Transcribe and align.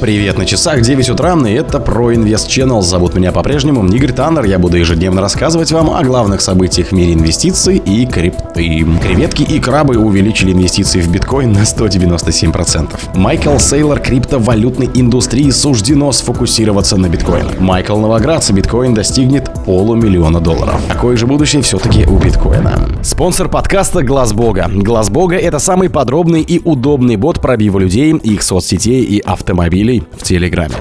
Привет 0.00 0.38
на 0.38 0.46
часах 0.46 0.80
9 0.80 1.10
утра, 1.10 1.36
и 1.46 1.52
это 1.52 1.78
про 1.78 2.14
Инвест 2.14 2.48
Channel. 2.48 2.80
Зовут 2.80 3.14
меня 3.14 3.32
по-прежнему 3.32 3.86
Игорь 3.86 4.12
Таннер. 4.12 4.44
Я 4.44 4.58
буду 4.58 4.78
ежедневно 4.78 5.20
рассказывать 5.20 5.72
вам 5.72 5.90
о 5.90 6.02
главных 6.02 6.40
событиях 6.40 6.88
в 6.88 6.92
мире 6.92 7.12
инвестиций 7.12 7.76
и 7.76 8.06
крипты. 8.06 8.86
Креветки 9.02 9.42
и 9.42 9.60
крабы 9.60 9.98
увеличили 9.98 10.52
инвестиции 10.52 11.02
в 11.02 11.12
биткоин 11.12 11.52
на 11.52 11.64
197%. 11.64 13.14
Майкл 13.14 13.58
Сейлор 13.58 14.00
криптовалютной 14.00 14.88
индустрии 14.94 15.50
суждено 15.50 16.12
сфокусироваться 16.12 16.96
на 16.96 17.10
биткоин. 17.10 17.48
Майкл 17.58 17.98
Новоградц 17.98 18.50
биткоин 18.52 18.94
достигнет 18.94 19.50
полумиллиона 19.66 20.40
долларов. 20.40 20.80
Какое 20.88 21.18
же 21.18 21.26
будущее 21.26 21.60
все-таки 21.60 22.06
у 22.06 22.16
биткоина? 22.16 22.88
Спонсор 23.02 23.50
подкаста 23.50 24.02
Глаз 24.02 24.32
Бога. 24.32 24.70
Глаз 24.72 25.10
Бога 25.10 25.36
это 25.36 25.58
самый 25.58 25.90
подробный 25.90 26.40
и 26.40 26.58
удобный 26.64 27.16
бот 27.16 27.42
пробива 27.42 27.78
людей, 27.78 28.14
их 28.14 28.42
соцсетей 28.42 29.02
и 29.02 29.20
автомобилей 29.20 29.89
рублей 29.90 30.02
в 30.16 30.22
Телеграме. 30.22 30.74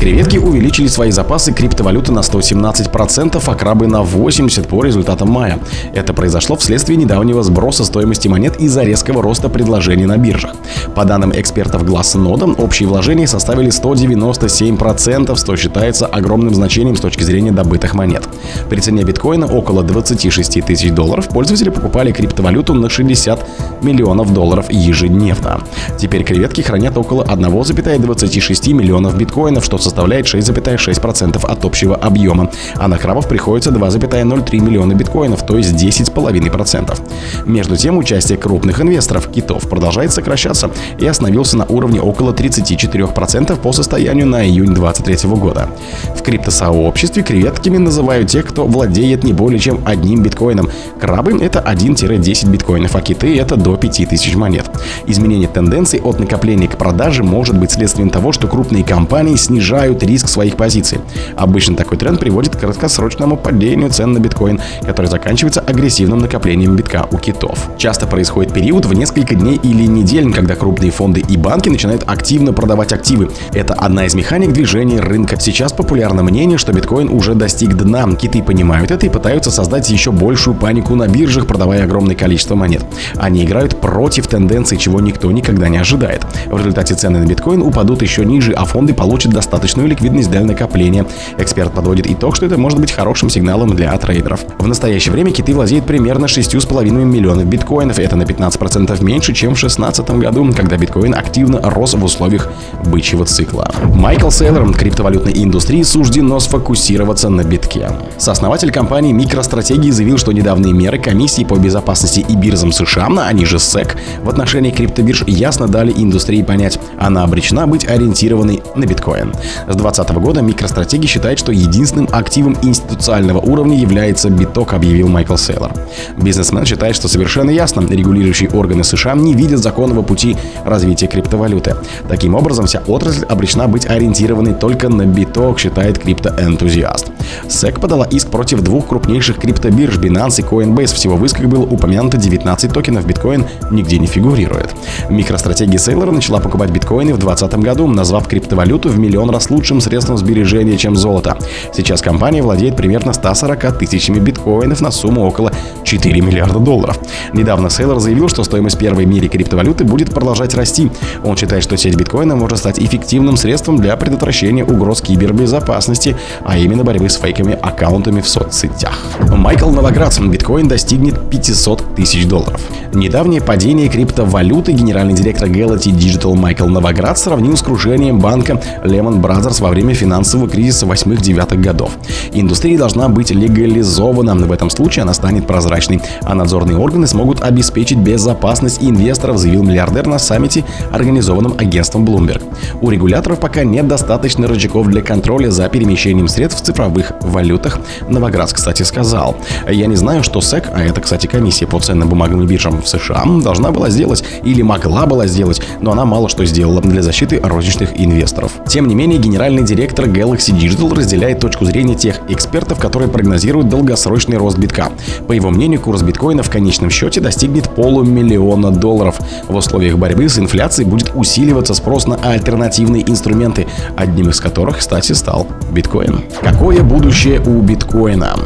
Креветки 0.00 0.36
увеличили 0.36 0.86
свои 0.88 1.10
запасы 1.10 1.52
криптовалюты 1.52 2.12
на 2.12 2.20
117%, 2.20 3.42
а 3.46 3.54
крабы 3.54 3.86
на 3.86 4.02
80% 4.02 4.68
по 4.68 4.84
результатам 4.84 5.30
мая. 5.30 5.58
Это 5.94 6.12
произошло 6.12 6.56
вследствие 6.56 6.96
недавнего 6.96 7.42
сброса 7.42 7.84
стоимости 7.84 8.28
монет 8.28 8.60
из-за 8.60 8.82
резкого 8.82 9.22
роста 9.22 9.48
предложений 9.48 10.06
на 10.06 10.16
биржах. 10.16 10.54
По 10.94 11.04
данным 11.04 11.32
экспертов 11.34 11.84
Glassnode, 11.84 12.56
общие 12.56 12.88
вложения 12.88 13.26
составили 13.26 13.70
197%, 13.70 15.36
что 15.38 15.56
считается 15.56 16.06
огромным 16.06 16.54
значением 16.54 16.96
с 16.96 17.00
точки 17.00 17.22
зрения 17.22 17.52
добытых 17.52 17.94
монет. 17.94 18.28
При 18.68 18.80
цене 18.80 19.04
биткоина 19.04 19.46
около 19.46 19.82
26 19.82 20.64
тысяч 20.64 20.90
долларов 20.90 21.28
пользователи 21.28 21.70
покупали 21.70 22.12
криптовалюту 22.12 22.74
на 22.74 22.90
60 22.90 23.82
миллионов 23.82 24.32
долларов 24.32 24.66
ежедневно. 24.70 25.60
Теперь 25.98 26.24
креветки 26.24 26.60
хранят 26.60 26.96
около 26.96 27.24
1,26 27.24 28.53
6 28.54 28.68
миллионов 28.68 29.16
биткоинов, 29.16 29.64
что 29.64 29.78
составляет 29.78 30.26
6,6% 30.26 31.44
от 31.44 31.64
общего 31.64 31.96
объема, 31.96 32.50
а 32.76 32.86
на 32.86 32.98
крабов 32.98 33.28
приходится 33.28 33.70
2,03 33.70 34.60
миллиона 34.60 34.94
биткоинов, 34.94 35.44
то 35.44 35.58
есть 35.58 35.72
10,5%. 35.72 37.46
Между 37.46 37.76
тем, 37.76 37.98
участие 37.98 38.38
крупных 38.38 38.80
инвесторов 38.80 39.26
китов 39.26 39.68
продолжает 39.68 40.12
сокращаться 40.12 40.70
и 41.00 41.06
остановился 41.06 41.56
на 41.56 41.64
уровне 41.64 42.00
около 42.00 42.32
34% 42.32 43.56
по 43.60 43.72
состоянию 43.72 44.26
на 44.26 44.46
июнь 44.46 44.72
2023 44.72 45.30
года. 45.30 45.68
В 46.14 46.22
криптосообществе 46.22 47.24
креветками 47.24 47.78
называют 47.78 48.30
тех, 48.30 48.46
кто 48.46 48.66
владеет 48.66 49.24
не 49.24 49.32
более 49.32 49.58
чем 49.58 49.80
одним 49.84 50.22
биткоином. 50.22 50.70
Крабы— 51.00 51.32
это 51.42 51.58
1-10 51.58 52.50
биткоинов, 52.50 52.94
а 52.94 53.00
киты— 53.00 53.36
это 53.40 53.56
до 53.56 53.76
5000 53.76 54.36
монет. 54.36 54.70
Изменение 55.08 55.48
тенденций 55.48 56.00
от 56.00 56.20
накопления 56.20 56.68
к 56.68 56.76
продаже 56.76 57.24
может 57.24 57.58
быть 57.58 57.72
следствием 57.72 58.10
того, 58.10 58.30
что 58.30 58.43
что 58.44 58.50
крупные 58.50 58.84
компании 58.84 59.36
снижают 59.36 60.02
риск 60.02 60.28
своих 60.28 60.56
позиций. 60.56 60.98
Обычно 61.34 61.76
такой 61.76 61.96
тренд 61.96 62.20
приводит 62.20 62.56
к 62.56 62.60
краткосрочному 62.60 63.38
падению 63.38 63.88
цен 63.88 64.12
на 64.12 64.18
биткоин, 64.18 64.60
который 64.84 65.06
заканчивается 65.06 65.62
агрессивным 65.62 66.18
накоплением 66.18 66.76
битка 66.76 67.08
у 67.10 67.16
китов. 67.16 67.70
Часто 67.78 68.06
происходит 68.06 68.52
период 68.52 68.84
в 68.84 68.92
несколько 68.92 69.34
дней 69.34 69.58
или 69.62 69.86
недель, 69.86 70.30
когда 70.30 70.56
крупные 70.56 70.90
фонды 70.90 71.24
и 71.26 71.38
банки 71.38 71.70
начинают 71.70 72.04
активно 72.06 72.52
продавать 72.52 72.92
активы. 72.92 73.30
Это 73.54 73.72
одна 73.72 74.04
из 74.04 74.14
механик 74.14 74.52
движения 74.52 75.00
рынка. 75.00 75.40
Сейчас 75.40 75.72
популярно 75.72 76.22
мнение, 76.22 76.58
что 76.58 76.74
биткоин 76.74 77.08
уже 77.08 77.34
достиг 77.34 77.74
дна. 77.74 78.04
Киты 78.14 78.42
понимают 78.42 78.90
это 78.90 79.06
и 79.06 79.08
пытаются 79.08 79.50
создать 79.50 79.88
еще 79.88 80.12
большую 80.12 80.54
панику 80.54 80.96
на 80.96 81.08
биржах, 81.08 81.46
продавая 81.46 81.84
огромное 81.84 82.14
количество 82.14 82.56
монет. 82.56 82.84
Они 83.16 83.42
играют 83.42 83.80
против 83.80 84.26
тенденций, 84.26 84.76
чего 84.76 85.00
никто 85.00 85.32
никогда 85.32 85.70
не 85.70 85.78
ожидает. 85.78 86.26
В 86.46 86.58
результате 86.58 86.94
цены 86.94 87.20
на 87.20 87.24
биткоин 87.24 87.62
упадут 87.62 88.02
еще 88.02 88.24
ниже 88.24 88.33
ниже, 88.34 88.52
а 88.52 88.64
фонды 88.64 88.94
получат 88.94 89.32
достаточную 89.32 89.88
ликвидность 89.88 90.30
для 90.30 90.40
накопления. 90.42 91.06
Эксперт 91.38 91.72
подводит 91.72 92.10
итог, 92.10 92.36
что 92.36 92.46
это 92.46 92.58
может 92.58 92.80
быть 92.80 92.90
хорошим 92.90 93.30
сигналом 93.30 93.74
для 93.76 93.96
трейдеров. 93.96 94.40
В 94.58 94.66
настоящее 94.66 95.12
время 95.12 95.30
киты 95.30 95.54
владеют 95.54 95.86
примерно 95.86 96.26
6,5 96.26 96.90
миллионов 97.04 97.46
биткоинов. 97.46 97.98
Это 97.98 98.16
на 98.16 98.24
15% 98.24 99.02
меньше, 99.04 99.32
чем 99.32 99.54
в 99.54 99.60
2016 99.60 100.10
году, 100.18 100.52
когда 100.52 100.76
биткоин 100.76 101.14
активно 101.14 101.60
рос 101.62 101.94
в 101.94 102.04
условиях 102.04 102.48
бычьего 102.86 103.24
цикла. 103.24 103.70
Майкл 103.94 104.30
Сейлор 104.30 104.72
криптовалютной 104.72 105.32
индустрии 105.36 105.82
суждено 105.82 106.40
сфокусироваться 106.40 107.28
на 107.28 107.44
битке. 107.44 107.90
Сооснователь 108.18 108.72
компании 108.72 109.14
MicroStrategy 109.14 109.92
заявил, 109.92 110.18
что 110.18 110.32
недавние 110.32 110.72
меры 110.72 110.98
комиссии 110.98 111.44
по 111.44 111.54
безопасности 111.54 112.24
и 112.26 112.34
биржам 112.34 112.72
США, 112.72 113.08
они 113.26 113.44
же 113.44 113.56
SEC, 113.56 113.96
в 114.22 114.28
отношении 114.28 114.70
криптобирж 114.70 115.24
ясно 115.26 115.68
дали 115.68 115.92
индустрии 115.94 116.42
понять, 116.42 116.78
она 116.98 117.22
обречена 117.22 117.66
быть 117.66 117.86
ориентированной 117.86 118.13
ориентированный 118.14 118.62
на 118.76 118.86
биткоин. 118.86 119.32
С 119.68 119.74
2020 119.76 120.10
года 120.16 120.40
микростратеги 120.40 121.06
считают, 121.06 121.38
что 121.38 121.52
единственным 121.52 122.08
активом 122.12 122.56
институционального 122.62 123.38
уровня 123.38 123.76
является 123.76 124.30
биток, 124.30 124.72
объявил 124.72 125.08
Майкл 125.08 125.36
Сейлор. 125.36 125.72
Бизнесмен 126.16 126.64
считает, 126.64 126.94
что 126.94 127.08
совершенно 127.08 127.50
ясно, 127.50 127.80
регулирующие 127.80 128.50
органы 128.50 128.84
США 128.84 129.14
не 129.14 129.34
видят 129.34 129.60
законного 129.60 130.02
пути 130.02 130.36
развития 130.64 131.08
криптовалюты. 131.08 131.76
Таким 132.08 132.34
образом, 132.34 132.66
вся 132.66 132.82
отрасль 132.86 133.24
обречена 133.24 133.66
быть 133.66 133.86
ориентированной 133.86 134.54
только 134.54 134.88
на 134.88 135.06
биток, 135.06 135.58
считает 135.58 135.98
криптоэнтузиаст. 135.98 137.10
SEC 137.48 137.80
подала 137.80 138.06
иск 138.06 138.28
против 138.28 138.60
двух 138.62 138.86
крупнейших 138.86 139.38
криптобирж 139.38 139.98
Binance 139.98 140.40
и 140.40 140.42
Coinbase. 140.42 140.94
Всего 140.94 141.16
в 141.16 141.24
исках 141.24 141.46
было 141.46 141.64
упомянуто 141.64 142.16
19 142.16 142.72
токенов 142.72 143.06
биткоин 143.06 143.44
нигде 143.70 143.98
не 143.98 144.06
фигурирует. 144.06 144.74
Микростратегия 145.08 145.78
Сейлора 145.78 146.12
начала 146.12 146.40
покупать 146.40 146.70
биткоины 146.70 147.12
в 147.14 147.18
2020 147.18 147.64
году, 147.64 147.86
назвав 148.04 148.28
криптовалюту 148.28 148.90
в 148.90 148.98
миллион 148.98 149.30
раз 149.30 149.48
лучшим 149.48 149.80
средством 149.80 150.18
сбережения, 150.18 150.76
чем 150.76 150.94
золото. 150.94 151.38
Сейчас 151.72 152.02
компания 152.02 152.42
владеет 152.42 152.76
примерно 152.76 153.14
140 153.14 153.78
тысячами 153.78 154.18
биткоинов 154.18 154.82
на 154.82 154.90
сумму 154.90 155.26
около 155.26 155.50
4 155.84 156.20
миллиарда 156.20 156.58
долларов. 156.58 156.98
Недавно 157.32 157.70
Сейлор 157.70 158.00
заявил, 158.00 158.28
что 158.28 158.44
стоимость 158.44 158.78
первой 158.78 159.06
в 159.06 159.08
мире 159.08 159.28
криптовалюты 159.28 159.84
будет 159.84 160.12
продолжать 160.12 160.54
расти. 160.54 160.90
Он 161.24 161.34
считает, 161.34 161.62
что 161.62 161.78
сеть 161.78 161.96
биткоина 161.96 162.36
может 162.36 162.58
стать 162.58 162.78
эффективным 162.78 163.38
средством 163.38 163.78
для 163.78 163.96
предотвращения 163.96 164.66
угроз 164.66 165.00
кибербезопасности, 165.00 166.14
а 166.44 166.58
именно 166.58 166.84
борьбы 166.84 167.08
с 167.08 167.16
фейковыми 167.16 167.58
аккаунтами 167.58 168.20
в 168.20 168.28
соцсетях. 168.28 168.98
Майкл 169.34 169.70
Новоградц. 169.70 170.18
Биткоин 170.18 170.68
достигнет 170.68 171.30
500 171.30 171.94
тысяч 171.96 172.26
долларов. 172.26 172.60
Недавнее 172.92 173.40
падение 173.40 173.88
криптовалюты 173.88 174.72
генеральный 174.72 175.14
директор 175.14 175.48
Galaxy 175.48 175.90
Digital 175.90 176.34
Майкл 176.34 176.66
Новоград 176.66 177.18
сравнил 177.18 177.56
с 177.56 177.62
крушением 177.62 177.93
крушением 177.94 178.18
банка 178.18 178.60
Lehman 178.82 179.20
Brothers 179.20 179.62
во 179.62 179.68
время 179.68 179.94
финансового 179.94 180.48
кризиса 180.48 180.84
8-9 180.84 181.60
годов. 181.60 181.92
Индустрия 182.32 182.76
должна 182.76 183.08
быть 183.08 183.30
легализована. 183.30 184.34
В 184.34 184.50
этом 184.50 184.68
случае 184.68 185.04
она 185.04 185.14
станет 185.14 185.46
прозрачной, 185.46 186.00
а 186.22 186.34
надзорные 186.34 186.76
органы 186.76 187.06
смогут 187.06 187.44
обеспечить 187.44 187.98
безопасность 187.98 188.82
инвесторов, 188.82 189.38
заявил 189.38 189.62
миллиардер 189.62 190.08
на 190.08 190.18
саммите, 190.18 190.64
организованном 190.90 191.54
агентством 191.56 192.04
Bloomberg. 192.04 192.42
У 192.80 192.90
регуляторов 192.90 193.38
пока 193.38 193.62
нет 193.62 193.86
достаточно 193.86 194.48
рычагов 194.48 194.88
для 194.88 195.00
контроля 195.00 195.52
за 195.52 195.68
перемещением 195.68 196.26
средств 196.26 196.62
в 196.62 196.66
цифровых 196.66 197.12
валютах. 197.20 197.78
Новоградс, 198.08 198.54
кстати, 198.54 198.82
сказал. 198.82 199.36
Я 199.70 199.86
не 199.86 199.94
знаю, 199.94 200.24
что 200.24 200.40
СЭК, 200.40 200.70
а 200.74 200.82
это, 200.82 201.00
кстати, 201.00 201.28
комиссия 201.28 201.68
по 201.68 201.78
ценным 201.78 202.08
бумагам 202.08 202.42
и 202.42 202.46
биржам 202.46 202.82
в 202.82 202.88
США, 202.88 203.24
должна 203.40 203.70
была 203.70 203.88
сделать 203.88 204.24
или 204.42 204.62
могла 204.62 205.06
была 205.06 205.28
сделать, 205.28 205.62
но 205.80 205.92
она 205.92 206.04
мало 206.04 206.28
что 206.28 206.44
сделала 206.44 206.80
для 206.80 207.00
защиты 207.00 207.38
розничных 207.84 208.00
инвесторов. 208.00 208.52
Тем 208.66 208.88
не 208.88 208.94
менее, 208.94 209.18
генеральный 209.18 209.62
директор 209.62 210.06
Galaxy 210.06 210.56
Digital 210.56 210.94
разделяет 210.94 211.40
точку 211.40 211.64
зрения 211.64 211.94
тех 211.94 212.20
экспертов, 212.28 212.78
которые 212.78 213.08
прогнозируют 213.08 213.68
долгосрочный 213.68 214.36
рост 214.36 214.58
битка. 214.58 214.90
По 215.26 215.32
его 215.32 215.50
мнению, 215.50 215.80
курс 215.80 216.02
биткоина 216.02 216.42
в 216.42 216.50
конечном 216.50 216.90
счете 216.90 217.20
достигнет 217.20 217.68
полумиллиона 217.74 218.70
долларов. 218.70 219.18
В 219.48 219.54
условиях 219.54 219.96
борьбы 219.98 220.28
с 220.28 220.38
инфляцией 220.38 220.88
будет 220.88 221.12
усиливаться 221.14 221.74
спрос 221.74 222.06
на 222.06 222.16
альтернативные 222.16 223.02
инструменты, 223.08 223.66
одним 223.96 224.30
из 224.30 224.40
которых, 224.40 224.78
кстати, 224.78 225.12
стал 225.12 225.46
биткоин. 225.72 226.24
Какое 226.40 226.82
будущее 226.82 227.40
у 227.40 227.60
биткоина? 227.60 228.36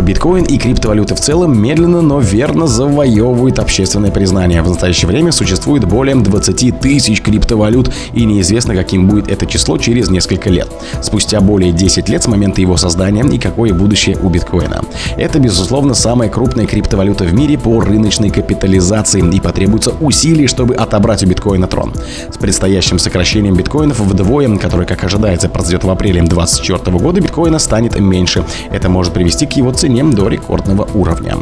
Биткоин 0.00 0.44
и 0.44 0.58
криптовалюты 0.58 1.14
в 1.14 1.20
целом 1.20 1.60
медленно, 1.60 2.02
но 2.02 2.20
верно 2.20 2.66
завоевывают 2.66 3.58
общественное 3.58 4.10
признание. 4.10 4.62
В 4.62 4.68
настоящее 4.68 5.08
время 5.08 5.32
существует 5.32 5.84
более 5.84 6.16
20 6.16 6.80
тысяч 6.80 7.20
криптовалют 7.20 7.92
и 8.14 8.24
неизвестно, 8.24 8.74
каким 8.74 8.85
каким 8.86 9.08
будет 9.08 9.28
это 9.28 9.46
число 9.46 9.78
через 9.78 10.10
несколько 10.10 10.48
лет. 10.48 10.68
Спустя 11.02 11.40
более 11.40 11.72
10 11.72 12.08
лет 12.08 12.22
с 12.22 12.28
момента 12.28 12.60
его 12.60 12.76
создания 12.76 13.24
и 13.24 13.36
какое 13.36 13.74
будущее 13.74 14.16
у 14.22 14.28
биткоина. 14.28 14.82
Это, 15.16 15.40
безусловно, 15.40 15.94
самая 15.94 16.28
крупная 16.28 16.66
криптовалюта 16.66 17.24
в 17.24 17.34
мире 17.34 17.58
по 17.58 17.80
рыночной 17.80 18.30
капитализации 18.30 19.28
и 19.34 19.40
потребуется 19.40 19.90
усилий, 20.00 20.46
чтобы 20.46 20.76
отобрать 20.76 21.24
у 21.24 21.26
биткоина 21.26 21.66
трон. 21.66 21.94
С 22.32 22.38
предстоящим 22.38 23.00
сокращением 23.00 23.56
биткоинов 23.56 23.98
вдвое, 23.98 24.56
которое, 24.56 24.86
как 24.86 25.02
ожидается, 25.02 25.48
произойдет 25.48 25.82
в 25.82 25.90
апреле 25.90 26.22
2024 26.22 26.98
года, 26.98 27.20
биткоина 27.20 27.58
станет 27.58 27.98
меньше. 27.98 28.44
Это 28.70 28.88
может 28.88 29.12
привести 29.12 29.46
к 29.46 29.54
его 29.54 29.72
цене 29.72 30.04
до 30.04 30.28
рекордного 30.28 30.88
уровня. 30.94 31.34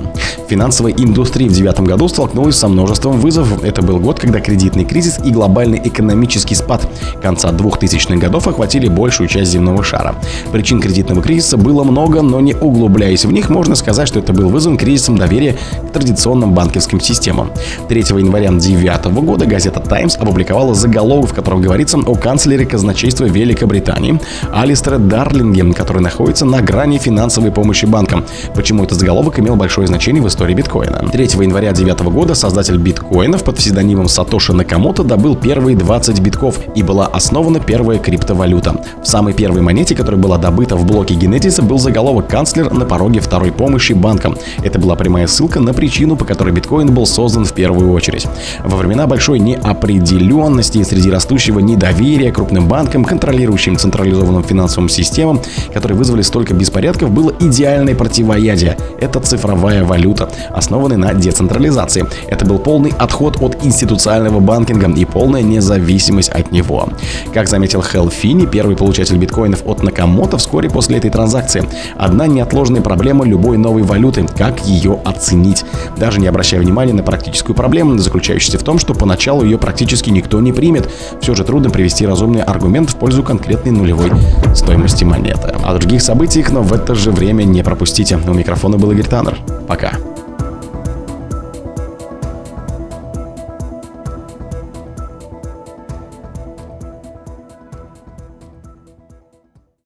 Финансовая 0.49 0.93
индустрия 0.93 1.49
в 1.49 1.53
девятом 1.53 1.85
году 1.85 2.09
столкнулась 2.09 2.57
со 2.57 2.69
множеством 2.69 3.21
вызовов. 3.21 3.65
Это 3.65 3.83
был 3.83 3.99
год, 3.99 4.19
когда 4.19 4.41
кредитный 4.41 4.87
кризис 4.87 5.19
и 5.23 5.31
глобальный 5.31 5.81
экономический 5.85 6.55
спад. 6.55 6.89
Конца 7.35 7.51
2000-х 7.51 8.17
годов 8.17 8.47
охватили 8.47 8.87
большую 8.87 9.29
часть 9.29 9.51
земного 9.51 9.83
шара. 9.83 10.15
Причин 10.53 10.81
кредитного 10.81 11.21
кризиса 11.21 11.57
было 11.57 11.83
много, 11.83 12.23
но 12.23 12.41
не 12.41 12.55
углубляясь 12.55 13.25
в 13.25 13.33
них, 13.33 13.51
можно 13.51 13.75
сказать, 13.75 14.07
что 14.07 14.21
это 14.21 14.33
был 14.33 14.49
вызван 14.51 14.77
кризисом 14.77 15.19
доверия 15.19 15.57
к 15.89 15.93
традиционным 15.93 16.53
банковским 16.53 17.01
системам. 17.01 17.51
3 17.89 18.01
января 18.01 18.51
2009 18.51 19.07
года 19.25 19.47
газета 19.47 19.81
«Таймс» 19.81 20.17
опубликовала 20.17 20.75
заголовок, 20.75 21.31
в 21.31 21.35
котором 21.35 21.61
говорится 21.61 21.99
о 21.99 22.15
канцлере 22.15 22.67
казначейства 22.67 23.25
Великобритании 23.25 24.21
Алистере 24.53 24.99
Дарлинге, 24.99 25.75
который 25.75 26.03
находится 26.03 26.45
на 26.45 26.63
грани 26.63 26.99
финансовой 26.99 27.51
помощи 27.51 27.87
банкам. 27.87 28.25
Почему 28.55 28.85
этот 28.85 29.01
заголовок 29.01 29.41
имел 29.41 29.57
большое 29.57 29.89
значение 29.89 30.23
в 30.23 30.29
истории 30.29 30.55
биткоина? 30.55 31.09
3 31.11 31.25
января 31.25 31.73
2009 31.73 32.15
года 32.15 32.37
создатель 32.37 32.77
биткоинов 32.77 33.43
под 33.43 33.57
псевдонимом 33.57 34.07
Сатоши 34.07 34.53
Накамото 34.53 35.03
добыл 35.03 35.35
первые 35.35 35.77
20 35.77 36.21
битков 36.21 36.61
и 36.77 36.85
была 36.85 37.07
основана 37.25 37.59
первая 37.59 37.99
криптовалюта. 37.99 38.85
В 39.03 39.07
самой 39.07 39.33
первой 39.33 39.63
монете, 39.63 39.95
которая 39.95 40.21
была 40.21 40.37
добыта 40.37 40.77
в 40.77 40.85
блоке 40.85 41.15
Генетиса, 41.15 41.63
был 41.63 41.79
заголовок 41.79 42.29
«Канцлер 42.29 42.71
на 42.71 42.85
пороге 42.85 43.21
второй 43.21 43.51
помощи 43.51 43.95
банкам». 43.95 44.37
Это 44.63 44.79
была 44.79 44.95
прямая 44.95 45.27
ссылка 45.27 45.59
на 45.59 45.73
причину, 45.73 46.17
по 46.17 46.27
которой 46.27 46.53
биткоин 46.53 46.93
был 46.93 47.07
создан 47.07 47.47
в 47.47 47.55
первую 47.55 47.93
очередь. 47.93 48.27
Во 48.63 48.77
времена 48.77 49.07
большой 49.07 49.39
неопределенности 49.39 50.83
среди 50.83 51.11
растущего 51.11 51.61
недоверия 51.61 52.31
крупным 52.31 52.69
банкам, 52.69 53.07
контролирующим 53.07 53.79
централизованным 53.79 54.45
финансовым 54.45 54.91
системам, 54.91 55.41
которые 55.73 55.97
вызвали 55.97 56.21
столько 56.21 56.53
беспорядков, 56.53 57.11
было 57.11 57.33
идеальное 57.41 57.95
противоядие. 57.95 58.77
Это 59.01 59.19
цифровая 59.21 59.83
валюта, 59.83 60.29
основанная 60.51 60.99
на 60.99 61.15
децентрализации. 61.15 62.05
Это 62.29 62.45
был 62.45 62.59
полный 62.59 62.93
отход 62.99 63.39
от 63.41 63.65
институционального 63.65 64.41
банкинга 64.41 64.91
и 64.91 65.07
полная 65.07 65.41
независимость 65.41 66.29
от 66.29 66.53
него. 66.53 66.91
Как 67.33 67.49
заметил 67.49 67.83
Хелл 67.83 68.11
Финни, 68.11 68.47
первый 68.47 68.77
получатель 68.77 69.17
биткоинов 69.17 69.63
от 69.67 69.83
Накамото 69.83 70.39
вскоре 70.39 70.71
после 70.71 70.99
этой 70.99 71.11
транзакции. 71.11 71.65
Одна 71.97 72.27
неотложная 72.27 72.81
проблема 72.81 73.25
любой 73.25 73.57
новой 73.57 73.83
валюты– 73.83 74.27
как 74.37 74.65
ее 74.67 75.01
оценить. 75.05 75.65
Даже 75.97 76.21
не 76.21 76.27
обращая 76.27 76.61
внимания 76.61 76.93
на 76.93 77.03
практическую 77.03 77.57
проблему, 77.57 77.99
заключающуюся 77.99 78.59
в 78.59 78.63
том, 78.63 78.79
что 78.79 78.95
поначалу 78.95 79.45
ее 79.45 79.59
практически 79.59 80.11
никто 80.11 80.41
не 80.41 80.53
примет. 80.53 80.91
Все 81.21 81.35
же 81.35 81.45
трудно 81.45 81.71
привести 81.71 82.07
разумный 82.07 82.43
аргумент 82.43 82.91
в 82.91 82.97
пользу 82.97 83.23
конкретной 83.23 83.73
нулевой 83.73 84.11
стоимости 84.55 85.05
монеты. 85.05 85.55
О 85.63 85.75
других 85.75 86.03
событиях, 86.03 86.51
но 86.53 86.63
в 86.63 86.73
это 86.73 86.95
же 86.95 87.11
время 87.11 87.45
не 87.45 87.63
пропустите. 87.63 88.19
У 88.27 88.33
микрофона 88.33 88.77
был 88.79 88.91
Игорь 88.93 89.07
Таннер. 89.07 89.39
Пока. 89.67 89.93